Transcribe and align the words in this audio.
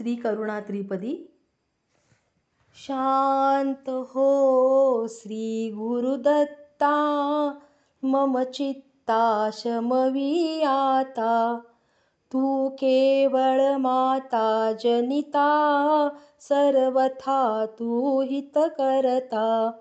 श्रीकरुणात्रिपदी। 0.00 1.36
शान्त 2.74 3.88
हो 3.88 5.08
श्रीगुरुदत्ता 5.08 6.94
मम 8.04 8.42
चित्ता 8.42 9.50
शमवीयाता 9.50 11.62
तू 12.32 12.68
केवलमाता 12.68 14.72
जनिता 14.72 16.10
सर्वथा 16.40 17.66
तू 17.66 18.22
हितकरता। 18.22 19.72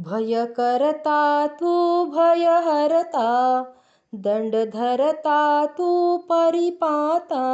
भयकरता 0.00 1.46
तू 1.46 2.04
भयहरता 2.04 3.28
दण्डधरता 4.14 5.66
तू 5.66 6.16
परिपाता 6.18 7.44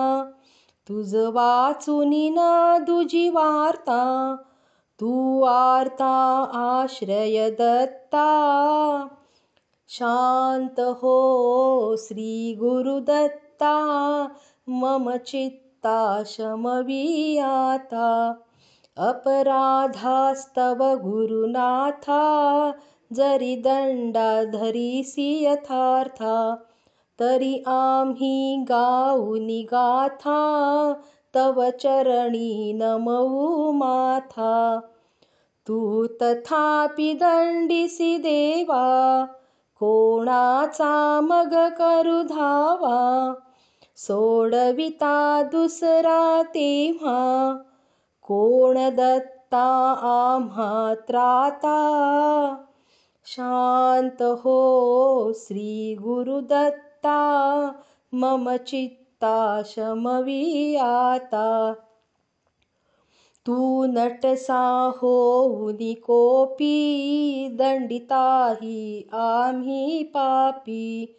तुज 0.87 1.17
वाचुनि 1.17 2.31
न 2.39 2.39
दुजिवार्ता 2.85 4.03
तू 4.99 5.43
आर्ता 5.43 6.15
आश्रय 6.55 7.51
दत्ता। 7.51 8.29
शान्त 9.89 10.81
हो 10.81 11.97
श्रीगुरुदत्ता 11.97 13.75
मम 14.69 15.17
चित्ता 15.17 16.23
शमवीयाता 16.23 18.09
अपराधास्तव 18.97 20.79
गुरुनाथा 20.79 22.73
जरी 23.13 23.57
दण्डा 23.57 24.43
यथार्था 25.43 26.57
तरी 27.21 27.63
आम्ही 27.67 28.65
गाऊनी 28.69 29.63
गाथा 29.63 30.93
तव 31.35 31.71
चरणी 31.71 32.73
नमऊ 32.73 33.73
माथा. 33.73 34.81
तू 35.69 36.07
तथापि 36.07 37.13
दंडिसी 37.15 38.19
देवा 38.19 39.25
कोणाचा 39.81 41.21
मग 41.21 41.55
करू 41.55 42.23
धावा? 42.23 43.35
सोडविता 43.97 45.43
दुसरा 45.43 46.43
तेव्हा 46.43 47.57
कोण 48.25 48.91
दत्ता 48.91 49.95
आम्हा 50.11 50.95
त्राता 50.95 51.77
शान्त 53.25 54.23
हो 54.23 55.33
श्रीगुरुदत्ता 55.37 57.19
मम 58.15 58.57
चित्ता 58.57 59.63
शमवीयाता 59.63 61.75
तू 63.47 63.85
नटसा 63.85 64.93
होऊनि 65.03 65.95
कोपी 65.95 67.57
दण्डिता 67.59 68.57
हि 68.63 69.09
आम्ही 69.15 70.05
पापी। 70.05 71.15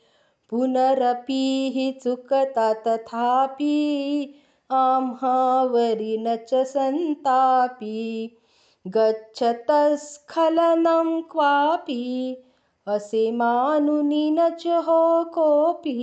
पुनरपि 0.49 1.71
हि 1.75 1.99
चुकता 2.03 2.73
तथापि 2.73 4.41
आम्हावरि 4.73 6.17
न 6.19 6.35
च 6.49 6.63
सन्तापि 6.67 8.29
गच्छतस्खलनं 8.95 9.61
क्वापि 11.31 12.03
असे 12.87 13.31
मानुनि 13.31 14.29
न 14.37 14.49
च 14.59 14.67
हो 14.87 15.23
कोऽपि 15.33 15.93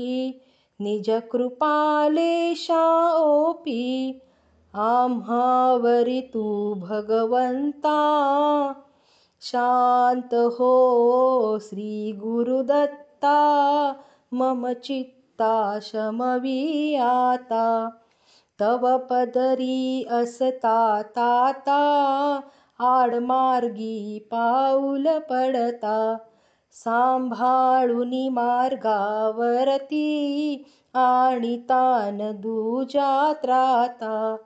निजकृपालेशाओपि 0.80 1.50
आम्हावरि 4.74 6.20
तू 6.34 6.44
भगवन्ता 6.82 7.98
शान्त 9.50 10.34
श्रीगुरुदत्ता 11.68 13.38
मम 14.34 14.72
चित्ता 14.84 15.54
शमवीयाता 15.88 17.66
तव 18.60 18.86
पदरी 19.10 20.04
असता 20.10 21.02
ताता 21.16 21.80
आडमार्गी 22.80 24.18
पाऊल 24.30 25.06
पडता 25.30 25.96
सांभाळुनि 26.76 28.28
मार्गावरती 28.28 30.04
आणिता 30.94 32.10
न 32.12 32.30
दुजा 32.40 33.32
त्राता 33.42 34.36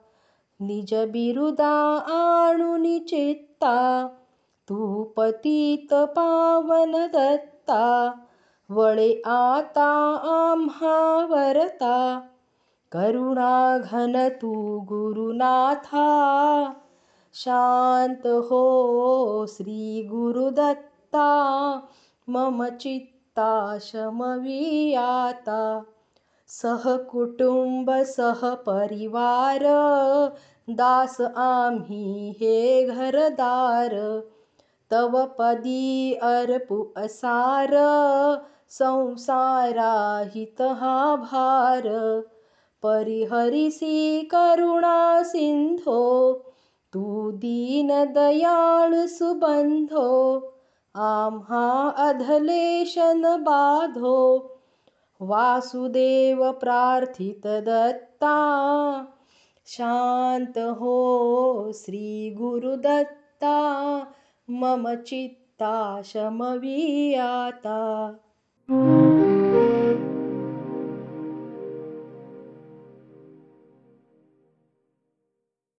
निज 0.59 0.93
बिरुदा 1.11 1.73
आणुनि 2.13 2.99
चित्ता 2.99 4.07
तू 4.67 5.03
पतित 5.17 5.93
पावन 6.15 6.95
दत्ता 7.13 8.11
वळे 8.69 9.11
आता 9.25 9.91
आम्हावरता 10.31 11.97
करुणाघन 12.91 14.27
तू 14.41 14.79
गुरुनाथा 14.79 16.73
शान्त 17.33 18.27
हो 18.27 19.45
श्रीगुरुदत्ता 19.49 21.41
मम 22.27 22.65
चित्ता 22.65 23.77
शमवीयाता 23.81 25.83
सहकुटुम्ब 26.49 27.91
सहपरिवार 27.91 29.59
दास 30.69 31.21
आम्ही 31.21 32.37
हे 32.41 32.85
घरदार, 32.85 34.21
तव 34.91 35.25
पदी 35.39 36.13
अर्पु 36.13 36.87
असार 36.97 37.69
संसाराहित 38.69 40.61
हा 40.61 41.15
भार। 41.15 41.83
परिहरिसि 42.83 44.29
करुणासिन्धो 44.31 46.03
तू 46.93 47.31
दीनदयाळु 47.31 49.07
सुबन्धो 49.07 50.09
आम्हा 50.95 51.89
अधलेशन 51.89 53.21
बाधो। 53.39 54.17
वासुदेव 55.21 56.51
प्रार्थित 56.51 57.47
दत्ता 57.47 58.37
शान्त 59.65 60.57
हो 60.57 60.95
श्रीगुरुदत्ता 61.75 63.57
मम 64.49 64.93
चित्ता 64.95 66.01
शमवीयाता 66.01 67.79